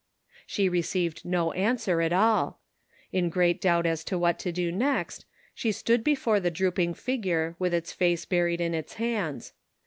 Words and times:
She 0.47 0.67
received 0.67 1.25
no 1.25 1.51
answer 1.51 2.01
at 2.01 2.11
all. 2.11 2.59
In 3.11 3.29
great 3.29 3.61
doubt 3.61 3.85
as 3.85 4.03
to 4.05 4.17
what 4.17 4.39
to 4.39 4.51
do 4.51 4.71
next, 4.71 5.25
she 5.53 5.71
stood 5.71 6.03
be 6.03 6.15
fore 6.15 6.39
the 6.39 6.49
drooping 6.49 6.95
figure 6.95 7.55
with 7.59 7.71
its 7.71 7.93
face 7.93 8.25
buried 8.25 8.61
in 8.61 8.73
its 8.73 8.95
hands. 8.95 9.53